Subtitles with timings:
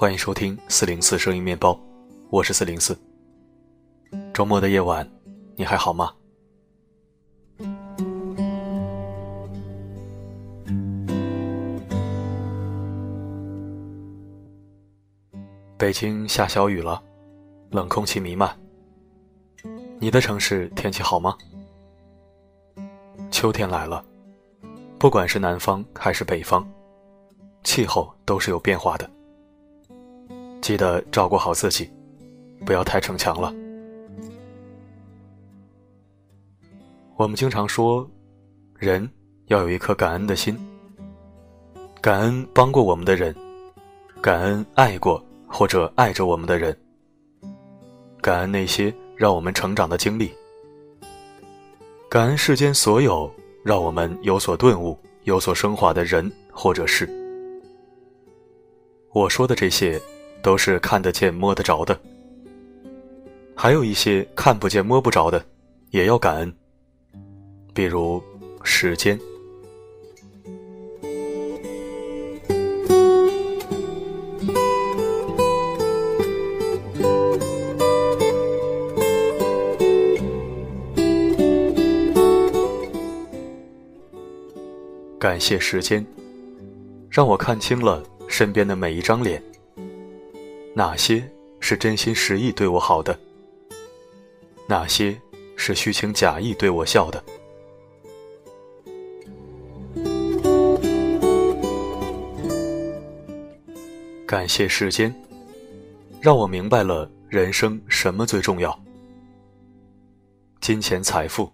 [0.00, 1.76] 欢迎收听四零四声音面包，
[2.30, 2.96] 我是四零四。
[4.32, 5.04] 周末的夜晚，
[5.56, 6.14] 你还好吗？
[15.76, 17.02] 北京下小雨了，
[17.72, 18.56] 冷空气弥漫。
[19.98, 21.36] 你的城市天气好吗？
[23.32, 24.04] 秋天来了，
[24.96, 26.64] 不管是南方还是北方，
[27.64, 29.17] 气候都是有变化的。
[30.68, 31.90] 记得照顾好自己，
[32.66, 33.54] 不要太逞强了。
[37.16, 38.06] 我们经常说，
[38.76, 39.10] 人
[39.46, 40.54] 要有一颗感恩的心，
[42.02, 43.34] 感恩帮过我们的人，
[44.20, 46.76] 感恩爱过或者爱着我们的人，
[48.20, 50.30] 感恩那些让我们成长的经历，
[52.10, 53.32] 感恩世间所有
[53.64, 54.94] 让我们有所顿悟、
[55.24, 57.08] 有所升华的人或者事。
[59.14, 59.98] 我说的这些。
[60.42, 61.98] 都是看得见、摸得着的，
[63.54, 65.44] 还有一些看不见、摸不着的，
[65.90, 66.54] 也要感恩。
[67.74, 68.22] 比如
[68.62, 69.18] 时间，
[85.18, 86.04] 感谢时间，
[87.10, 89.42] 让我看清了身边的每一张脸。
[90.78, 93.18] 哪些是真心实意对我好的？
[94.68, 95.20] 哪些
[95.56, 97.20] 是虚情假意对我笑的？
[104.24, 105.12] 感谢世间，
[106.20, 108.80] 让我明白了人生什么最重要。
[110.60, 111.50] 金钱财富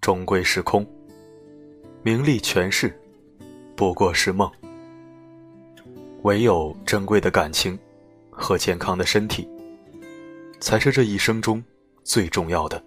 [0.00, 0.84] 终归是空，
[2.02, 3.00] 名利权势
[3.76, 4.50] 不过是梦，
[6.22, 7.78] 唯有珍贵的感情。
[8.36, 9.48] 和健康的身体，
[10.60, 11.62] 才是这一生中
[12.04, 12.80] 最重要的。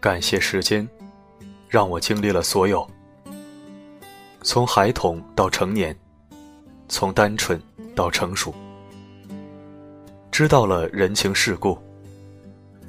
[0.00, 0.88] 感谢时间，
[1.68, 2.88] 让我经历了所有：
[4.42, 5.96] 从孩童到成年，
[6.88, 7.60] 从单纯
[7.94, 8.52] 到成熟，
[10.30, 11.78] 知道了人情世故，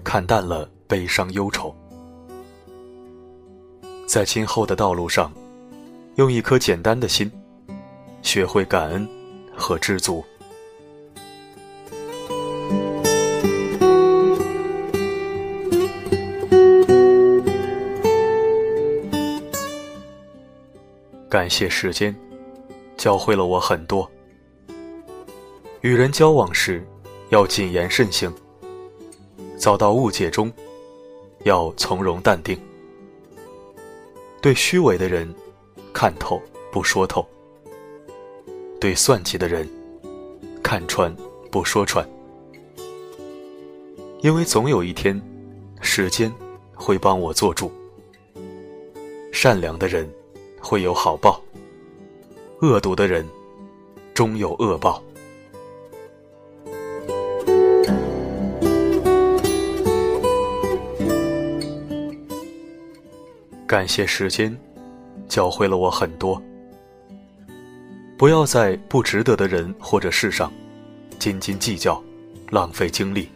[0.04, 1.76] 看淡了悲伤忧愁。
[4.14, 5.34] 在今后的道路上，
[6.18, 7.32] 用一颗简单的心，
[8.22, 9.10] 学会感恩
[9.58, 10.24] 和知足。
[21.28, 22.16] 感谢时间，
[22.96, 24.08] 教会了我很多。
[25.82, 26.86] 与人交往时，
[27.30, 28.32] 要谨言慎行；
[29.58, 30.54] 遭到误解中，
[31.46, 32.56] 要从容淡定。
[34.44, 35.34] 对虚伪的人，
[35.94, 37.26] 看透不说透；
[38.78, 39.66] 对算计的人，
[40.62, 41.16] 看穿
[41.50, 42.06] 不说穿。
[44.20, 45.18] 因为总有一天，
[45.80, 46.30] 时间
[46.76, 47.72] 会帮我做主。
[49.32, 50.14] 善良的人
[50.60, 51.42] 会有好报，
[52.60, 53.26] 恶毒的人
[54.14, 55.02] 终有恶报。
[63.74, 64.56] 感谢时间，
[65.28, 66.40] 教会了我很多。
[68.16, 70.54] 不要在不值得的人或者事上
[71.18, 72.00] 斤斤计较，
[72.52, 73.28] 浪费精力。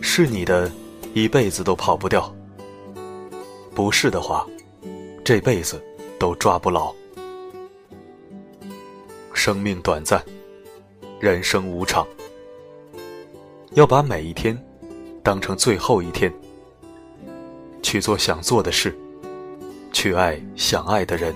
[0.00, 0.68] 是你的，
[1.14, 2.34] 一辈子都跑不掉；
[3.76, 4.44] 不是的话，
[5.24, 5.80] 这辈子
[6.18, 6.92] 都抓不牢。
[9.32, 10.20] 生命短暂，
[11.20, 12.04] 人生无常，
[13.74, 14.60] 要把每一天
[15.22, 16.34] 当成最后一天。
[17.88, 18.94] 去做想做的事，
[19.94, 21.34] 去爱想爱的人。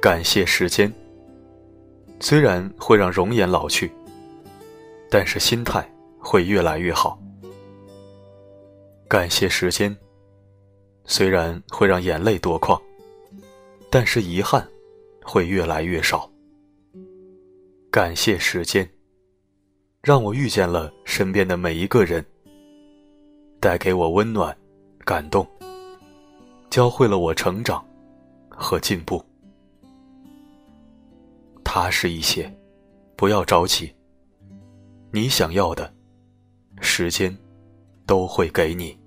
[0.00, 0.92] 感谢时间，
[2.20, 3.90] 虽然会让容颜老去，
[5.10, 5.84] 但是心态
[6.20, 7.20] 会越来越好。
[9.08, 9.96] 感谢时间，
[11.06, 12.80] 虽然会让眼泪夺眶，
[13.90, 14.64] 但是遗憾。
[15.30, 16.26] 会越来越少。
[17.90, 18.88] 感谢时间，
[20.00, 22.24] 让我遇见了身边的每一个人，
[23.60, 24.56] 带给我温暖、
[25.04, 25.46] 感动，
[26.70, 27.84] 教会了我成长
[28.48, 29.22] 和进步。
[31.62, 32.50] 踏实一些，
[33.14, 33.94] 不要着急。
[35.12, 35.92] 你想要的，
[36.80, 37.36] 时间
[38.06, 38.97] 都会给你。